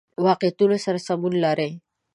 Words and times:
واقعیتونو 0.25 0.77
سره 0.85 0.99
سمون 1.07 1.33
لري. 1.43 1.69